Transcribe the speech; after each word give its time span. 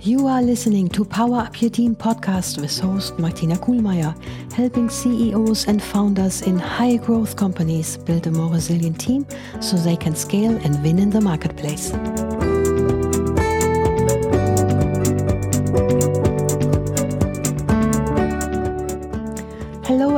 You 0.00 0.26
are 0.26 0.42
listening 0.42 0.88
to 0.90 1.04
Power 1.04 1.40
Up 1.40 1.60
Your 1.60 1.70
Team 1.70 1.96
podcast 1.96 2.60
with 2.60 2.78
host 2.78 3.18
Martina 3.18 3.56
Kuhlmeier, 3.56 4.14
helping 4.52 4.88
CEOs 4.88 5.66
and 5.66 5.82
founders 5.82 6.42
in 6.42 6.58
high 6.58 6.96
growth 6.96 7.36
companies 7.36 7.96
build 7.96 8.26
a 8.26 8.30
more 8.30 8.52
resilient 8.52 9.00
team 9.00 9.26
so 9.60 9.76
they 9.76 9.96
can 9.96 10.14
scale 10.14 10.56
and 10.64 10.82
win 10.82 10.98
in 10.98 11.10
the 11.10 11.20
marketplace. 11.20 11.92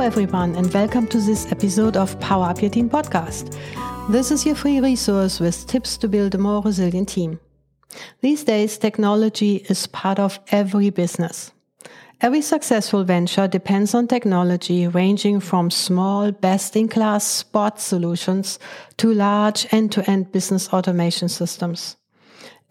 Hello, 0.01 0.09
everyone, 0.09 0.55
and 0.55 0.73
welcome 0.73 1.05
to 1.09 1.19
this 1.19 1.51
episode 1.51 1.95
of 1.95 2.19
Power 2.19 2.45
Up 2.45 2.59
Your 2.59 2.71
Team 2.71 2.89
podcast. 2.89 3.55
This 4.11 4.31
is 4.31 4.47
your 4.47 4.55
free 4.55 4.79
resource 4.79 5.39
with 5.39 5.67
tips 5.67 5.95
to 5.97 6.07
build 6.07 6.33
a 6.33 6.39
more 6.39 6.63
resilient 6.63 7.09
team. 7.09 7.39
These 8.21 8.43
days, 8.45 8.79
technology 8.79 9.57
is 9.69 9.85
part 9.85 10.17
of 10.17 10.39
every 10.47 10.89
business. 10.89 11.51
Every 12.19 12.41
successful 12.41 13.03
venture 13.03 13.47
depends 13.47 13.93
on 13.93 14.07
technology 14.07 14.87
ranging 14.87 15.39
from 15.39 15.69
small, 15.69 16.31
best 16.31 16.75
in 16.75 16.87
class 16.87 17.23
spot 17.23 17.79
solutions 17.79 18.57
to 18.97 19.13
large 19.13 19.71
end 19.71 19.91
to 19.91 20.09
end 20.09 20.31
business 20.31 20.67
automation 20.69 21.29
systems. 21.29 21.95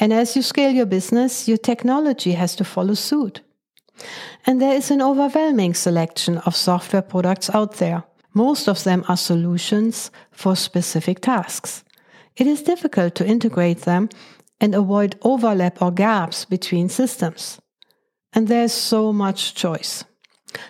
And 0.00 0.12
as 0.12 0.34
you 0.34 0.42
scale 0.42 0.72
your 0.72 0.84
business, 0.84 1.46
your 1.46 1.58
technology 1.58 2.32
has 2.32 2.56
to 2.56 2.64
follow 2.64 2.94
suit. 2.94 3.40
And 4.46 4.60
there 4.60 4.74
is 4.74 4.90
an 4.90 5.02
overwhelming 5.02 5.74
selection 5.74 6.38
of 6.38 6.56
software 6.56 7.02
products 7.02 7.50
out 7.54 7.74
there. 7.74 8.04
Most 8.32 8.68
of 8.68 8.84
them 8.84 9.04
are 9.08 9.16
solutions 9.16 10.10
for 10.30 10.56
specific 10.56 11.20
tasks. 11.20 11.84
It 12.36 12.46
is 12.46 12.62
difficult 12.62 13.14
to 13.16 13.26
integrate 13.26 13.82
them 13.82 14.08
and 14.60 14.74
avoid 14.74 15.18
overlap 15.22 15.82
or 15.82 15.90
gaps 15.90 16.44
between 16.44 16.88
systems. 16.88 17.60
And 18.32 18.48
there's 18.48 18.72
so 18.72 19.12
much 19.12 19.54
choice. 19.54 20.04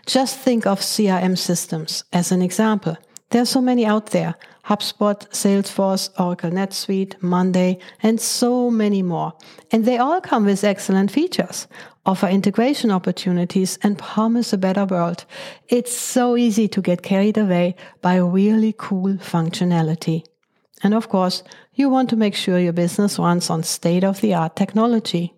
Just 0.06 0.38
think 0.38 0.66
of 0.66 0.80
CRM 0.80 1.36
systems 1.36 2.04
as 2.12 2.32
an 2.32 2.42
example. 2.42 2.96
There 3.30 3.42
are 3.42 3.46
so 3.46 3.60
many 3.60 3.86
out 3.86 4.06
there 4.06 4.34
HubSpot, 4.64 5.28
Salesforce, 5.30 6.10
Oracle 6.20 6.50
NetSuite, 6.50 7.20
Monday, 7.22 7.78
and 8.02 8.20
so 8.20 8.70
many 8.70 9.02
more. 9.02 9.32
And 9.72 9.84
they 9.84 9.98
all 9.98 10.20
come 10.20 10.44
with 10.44 10.62
excellent 10.62 11.10
features, 11.10 11.66
offer 12.06 12.26
integration 12.26 12.90
opportunities, 12.90 13.78
and 13.82 13.98
promise 13.98 14.52
a 14.52 14.58
better 14.58 14.84
world. 14.84 15.24
It's 15.68 15.96
so 15.96 16.36
easy 16.36 16.68
to 16.68 16.80
get 16.80 17.02
carried 17.02 17.38
away 17.38 17.76
by 18.00 18.16
really 18.16 18.74
cool 18.76 19.14
functionality. 19.14 20.24
And 20.82 20.94
of 20.94 21.08
course, 21.08 21.42
you 21.74 21.90
want 21.90 22.08
to 22.10 22.16
make 22.16 22.34
sure 22.34 22.58
your 22.58 22.72
business 22.72 23.18
runs 23.18 23.50
on 23.50 23.62
state 23.62 24.04
of 24.04 24.20
the 24.20 24.34
art 24.34 24.56
technology. 24.56 25.34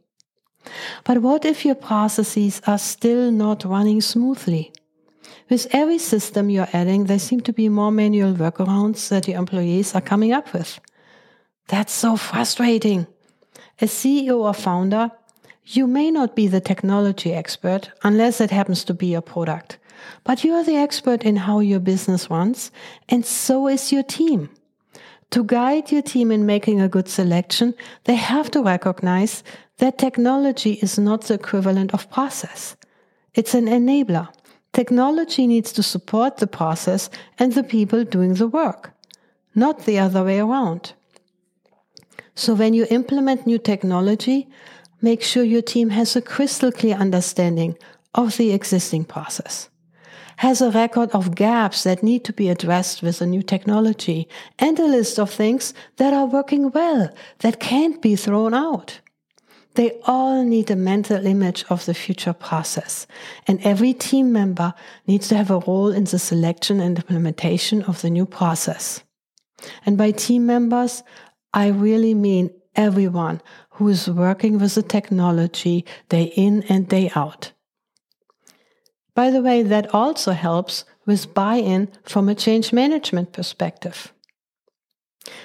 But 1.05 1.19
what 1.19 1.45
if 1.45 1.65
your 1.65 1.75
processes 1.75 2.63
are 2.67 2.79
still 2.79 3.33
not 3.33 3.65
running 3.65 4.01
smoothly? 4.01 4.73
With 5.51 5.67
every 5.73 5.99
system 5.99 6.49
you're 6.49 6.69
adding, 6.73 7.05
there 7.05 7.19
seem 7.19 7.41
to 7.43 7.53
be 7.53 7.69
more 7.69 7.91
manual 7.91 8.33
workarounds 8.35 9.09
that 9.09 9.27
your 9.29 9.39
employees 9.39 9.95
are 9.95 10.01
coming 10.01 10.33
up 10.33 10.53
with. 10.53 10.81
That's 11.69 11.93
so 11.93 12.17
frustrating. 12.17 13.07
As 13.81 13.91
CEO 13.91 14.39
or 14.39 14.55
founder, 14.55 15.11
you 15.65 15.87
may 15.87 16.11
not 16.11 16.35
be 16.35 16.49
the 16.49 16.61
technology 16.61 17.33
expert 17.33 17.91
unless 18.03 18.41
it 18.41 18.51
happens 18.51 18.85
to 18.85 18.95
be 18.95 19.07
your 19.07 19.21
product, 19.21 19.79
but 20.25 20.45
you 20.45 20.53
are 20.55 20.65
the 20.65 20.77
expert 20.77 21.23
in 21.25 21.37
how 21.37 21.61
your 21.61 21.81
business 21.81 22.31
runs, 22.31 22.71
and 23.09 23.25
so 23.25 23.69
is 23.69 23.93
your 23.93 24.03
team. 24.03 24.51
To 25.31 25.45
guide 25.45 25.91
your 25.91 26.03
team 26.03 26.31
in 26.31 26.45
making 26.45 26.81
a 26.81 26.89
good 26.89 27.09
selection, 27.09 27.75
they 28.05 28.17
have 28.17 28.51
to 28.51 28.63
recognize 28.63 29.43
that 29.79 29.99
technology 29.99 30.73
is 30.83 30.99
not 30.99 31.23
the 31.23 31.35
equivalent 31.35 31.95
of 31.95 32.11
process. 32.11 32.77
It's 33.35 33.55
an 33.55 33.67
enabler. 33.67 34.29
Technology 34.73 35.47
needs 35.47 35.73
to 35.73 35.83
support 35.83 36.37
the 36.37 36.47
process 36.47 37.09
and 37.39 37.53
the 37.53 37.63
people 37.63 38.05
doing 38.05 38.35
the 38.35 38.47
work, 38.47 38.93
not 39.55 39.85
the 39.85 39.99
other 39.99 40.25
way 40.25 40.39
around. 40.39 40.93
So 42.35 42.55
when 42.55 42.75
you 42.75 42.87
implement 42.91 43.47
new 43.47 43.59
technology, 43.59 44.49
make 45.03 45.23
sure 45.23 45.45
your 45.45 45.63
team 45.63 45.91
has 45.91 46.17
a 46.17 46.23
crystal 46.23 46.73
clear 46.73 46.97
understanding 46.97 47.77
of 48.15 48.37
the 48.37 48.53
existing 48.53 49.05
process, 49.05 49.69
has 50.37 50.61
a 50.61 50.71
record 50.71 51.11
of 51.11 51.35
gaps 51.35 51.83
that 51.83 52.03
need 52.03 52.25
to 52.25 52.33
be 52.33 52.49
addressed 52.49 53.03
with 53.03 53.21
a 53.21 53.27
new 53.27 53.43
technology, 53.43 54.29
and 54.59 54.79
a 54.79 54.87
list 54.87 55.19
of 55.19 55.31
things 55.31 55.75
that 55.97 56.15
are 56.15 56.27
working 56.27 56.71
well 56.71 57.11
that 57.41 57.61
can't 57.61 58.01
be 58.01 58.17
thrown 58.17 58.55
out. 58.55 59.01
They 59.75 59.99
all 60.05 60.45
need 60.45 60.71
a 60.71 60.77
mental 60.77 61.25
image 61.27 61.65
of 61.71 61.87
the 61.87 61.95
future 61.95 62.35
process. 62.35 63.07
And 63.47 63.59
every 63.63 63.95
team 63.95 64.31
member 64.31 64.75
needs 65.07 65.29
to 65.29 65.37
have 65.37 65.51
a 65.51 65.61
role 65.61 65.91
in 65.91 66.05
the 66.05 66.19
selection 66.19 66.79
and 66.81 66.99
implementation 66.99 67.83
of 67.85 68.03
the 68.03 68.11
new 68.11 68.27
process. 68.27 69.03
And 69.87 69.97
by 69.97 70.11
team 70.11 70.45
members, 70.45 71.03
I 71.55 71.69
really 71.69 72.13
mean 72.13 72.51
everyone 72.75 73.41
who 73.73 73.89
is 73.89 74.09
working 74.09 74.59
with 74.59 74.75
the 74.75 74.83
technology 74.83 75.85
day 76.09 76.25
in 76.37 76.63
and 76.69 76.89
day 76.89 77.11
out. 77.15 77.53
By 79.15 79.31
the 79.31 79.43
way, 79.43 79.63
that 79.63 79.95
also 79.95 80.33
helps 80.33 80.85
with 81.07 81.35
buy 81.35 81.57
in 81.57 81.89
from 82.03 82.29
a 82.29 82.35
change 82.35 82.73
management 82.73 83.33
perspective. 83.33 84.13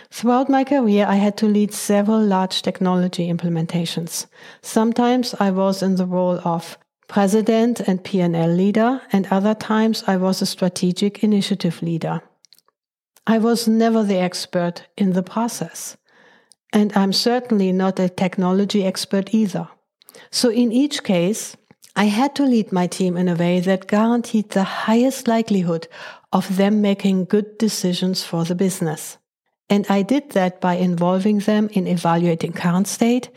Throughout 0.10 0.50
my 0.50 0.64
career, 0.64 1.06
I 1.08 1.16
had 1.16 1.38
to 1.38 1.48
lead 1.48 1.74
several 1.74 2.22
large 2.22 2.62
technology 2.62 3.32
implementations. 3.32 4.26
Sometimes 4.62 5.36
I 5.40 5.52
was 5.52 5.84
in 5.84 5.96
the 5.96 6.06
role 6.06 6.40
of 6.44 6.78
president 7.08 7.82
and 7.82 8.04
P&L 8.04 8.50
leader, 8.50 9.02
and 9.12 9.28
other 9.32 9.54
times 9.54 10.04
I 10.08 10.18
was 10.18 10.42
a 10.42 10.46
strategic 10.46 11.24
initiative 11.24 11.82
leader. 11.82 12.22
I 13.26 13.38
was 13.38 13.68
never 13.68 14.04
the 14.04 14.18
expert 14.18 14.88
in 14.98 15.14
the 15.14 15.24
process. 15.24 15.98
And 16.74 16.96
I'm 16.96 17.14
certainly 17.14 17.72
not 17.72 18.00
a 18.00 18.10
technology 18.10 18.86
expert 18.86 19.34
either. 19.34 19.68
So 20.32 20.50
in 20.50 20.72
each 20.72 21.04
case, 21.04 21.56
I 21.96 22.06
had 22.06 22.36
to 22.36 22.44
lead 22.44 22.72
my 22.72 22.88
team 22.88 23.18
in 23.18 23.28
a 23.28 23.36
way 23.36 23.60
that 23.62 23.88
guaranteed 23.88 24.52
the 24.52 24.64
highest 24.64 25.28
likelihood 25.28 25.88
of 26.32 26.58
them 26.58 26.82
making 26.82 27.26
good 27.26 27.58
decisions 27.58 28.24
for 28.24 28.44
the 28.44 28.56
business. 28.56 29.18
And 29.70 29.86
I 29.90 30.02
did 30.02 30.32
that 30.32 30.62
by 30.62 30.76
involving 30.76 31.40
them 31.40 31.70
in 31.74 31.88
evaluating 31.88 32.54
current 32.54 32.88
state 32.88 33.30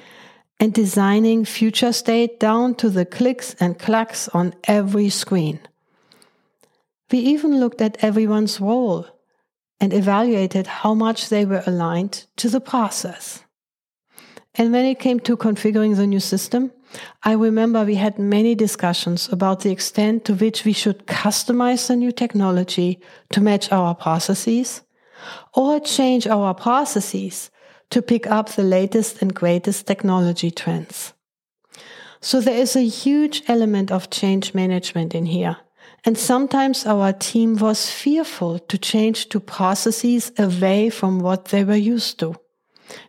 and 0.60 0.74
designing 0.74 1.44
future 1.44 1.92
state 1.92 2.38
down 2.38 2.74
to 2.76 2.90
the 2.90 3.06
clicks 3.06 3.54
and 3.54 3.78
clacks 3.78 4.28
on 4.28 4.54
every 4.64 5.08
screen. 5.08 5.58
We 7.10 7.19
even 7.19 7.58
looked 7.58 7.80
at 7.80 8.04
everyone's 8.04 8.60
role 8.60 9.06
and 9.80 9.92
evaluated 9.92 10.66
how 10.66 10.94
much 10.94 11.28
they 11.28 11.44
were 11.44 11.62
aligned 11.66 12.26
to 12.36 12.48
the 12.48 12.60
process. 12.60 13.44
And 14.54 14.72
when 14.72 14.84
it 14.84 14.98
came 14.98 15.20
to 15.20 15.36
configuring 15.36 15.96
the 15.96 16.06
new 16.06 16.20
system, 16.20 16.72
I 17.22 17.32
remember 17.32 17.84
we 17.84 17.94
had 17.94 18.19
many 18.19 18.54
discussions 18.54 19.28
about 19.32 19.60
the 19.60 19.70
extent 19.70 20.24
to 20.24 20.34
which 20.34 20.64
we 20.64 20.72
should 20.72 21.06
customize 21.06 21.86
the 21.86 21.96
new 21.96 22.12
technology 22.12 23.00
to 23.30 23.40
match 23.40 23.70
our 23.70 23.94
processes 23.94 24.82
or 25.54 25.80
change 25.80 26.26
our 26.26 26.52
processes 26.54 27.50
to 27.90 28.02
pick 28.02 28.26
up 28.26 28.50
the 28.50 28.62
latest 28.62 29.22
and 29.22 29.34
greatest 29.34 29.86
technology 29.86 30.50
trends. 30.50 31.12
So 32.20 32.40
there 32.40 32.56
is 32.56 32.76
a 32.76 32.86
huge 32.86 33.42
element 33.46 33.90
of 33.90 34.10
change 34.10 34.52
management 34.52 35.14
in 35.14 35.26
here. 35.26 35.56
And 36.05 36.16
sometimes 36.16 36.87
our 36.87 37.12
team 37.12 37.56
was 37.56 37.91
fearful 37.91 38.59
to 38.59 38.78
change 38.78 39.28
to 39.28 39.41
processes 39.41 40.33
away 40.38 40.91
from 40.91 41.21
what 41.21 41.47
they 41.47 41.62
were 41.65 41.75
used 41.75 42.19
to. 42.21 42.37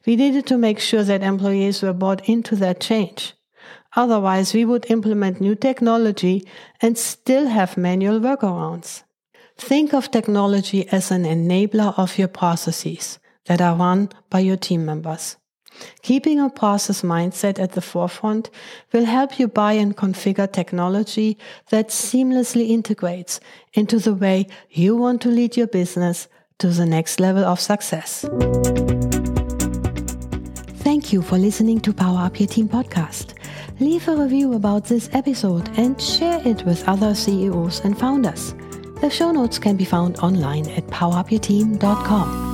We 0.06 0.16
needed 0.16 0.46
to 0.47 0.58
make 0.58 0.79
sure 0.79 1.03
that 1.03 1.23
employees 1.23 1.82
were 1.82 1.93
bought 1.93 2.28
into 2.28 2.55
that 2.58 2.82
change. 2.82 3.34
Otherwise, 3.96 4.53
we 4.53 4.66
would 4.66 4.90
implement 4.90 5.41
new 5.41 5.55
technology 5.55 6.47
and 6.82 6.97
still 6.97 7.47
have 7.47 7.78
manual 7.78 8.20
workarounds. 8.20 9.03
Think 9.58 9.94
of 9.94 10.11
technology 10.11 10.87
as 10.90 11.11
an 11.11 11.23
enabler 11.23 11.97
of 11.97 12.17
your 12.17 12.29
processes 12.29 13.20
that 13.46 13.61
are 13.61 13.76
run 13.76 14.09
by 14.29 14.40
your 14.40 14.58
team 14.58 14.85
members. 14.85 15.37
Keeping 16.02 16.40
a 16.40 16.50
process 16.50 17.02
mindset 17.02 17.59
at 17.59 17.73
the 17.73 17.82
forefront 17.82 18.50
will 18.91 19.06
help 19.06 19.40
you 19.40 19.47
buy 19.47 19.73
and 19.73 19.96
configure 19.96 20.52
technology 20.52 21.38
that 21.70 21.90
seamlessly 21.90 22.70
integrates 22.70 23.40
into 23.73 24.00
the 24.00 24.14
way 24.14 24.47
you 24.70 24.96
want 24.96 25.22
to 25.22 25.29
lead 25.29 25.58
your 25.58 25.68
business 25.68 26.28
to 26.59 26.68
the 26.68 26.85
next 26.85 27.20
level 27.20 27.44
of 27.44 27.59
success. 27.59 28.26
Thank 30.84 31.14
you 31.14 31.22
for 31.22 31.38
listening 31.38 31.79
to 31.82 31.94
Power 31.94 32.26
Up 32.26 32.40
Your 32.40 32.47
Team 32.47 32.68
podcast. 32.68 33.35
Leave 33.79 34.08
a 34.08 34.16
review 34.16 34.53
about 34.53 34.85
this 34.85 35.09
episode 35.14 35.70
and 35.78 36.00
share 36.00 36.41
it 36.46 36.64
with 36.66 36.88
other 36.88 37.16
CEOs 37.16 37.82
and 37.82 37.97
founders. 37.97 38.53
The 39.02 39.09
show 39.09 39.32
notes 39.32 39.58
can 39.58 39.78
be 39.78 39.85
found 39.85 40.20
online 40.20 40.70
at 40.70 40.85
powerupyourteam.com. 40.88 42.50